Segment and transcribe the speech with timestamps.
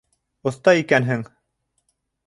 [0.51, 1.23] Оҫта икәнһең.